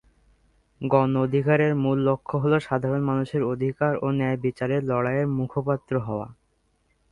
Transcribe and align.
গণ 0.81 1.11
অধিকারের 1.17 1.73
মূল 1.75 1.97
লক্ষ্য 2.01 2.35
হ'ল 2.41 2.53
সাধারণ 2.59 3.01
মানুষের 3.01 3.41
অধিকার 3.43 3.93
ও 4.01 4.07
ন্যায়বিচারের 4.11 4.81
লড়াইয়ের 4.83 5.27
মুখপত্র 5.37 5.93
হওয়া। 5.99 6.27